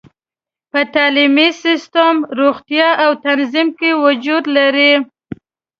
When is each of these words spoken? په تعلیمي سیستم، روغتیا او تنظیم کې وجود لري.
په 0.71 0.79
تعلیمي 0.93 1.49
سیستم، 1.63 2.13
روغتیا 2.39 2.89
او 3.03 3.11
تنظیم 3.25 3.67
کې 3.79 3.89
وجود 4.05 4.43
لري. 4.57 4.93